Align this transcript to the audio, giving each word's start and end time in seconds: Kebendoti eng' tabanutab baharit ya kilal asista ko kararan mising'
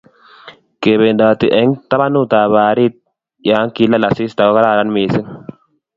Kebendoti 0.81 1.47
eng' 1.59 1.79
tabanutab 1.89 2.49
baharit 2.53 2.93
ya 3.49 3.57
kilal 3.75 4.03
asista 4.09 4.41
ko 4.47 4.51
kararan 4.57 4.89
mising' 4.95 5.29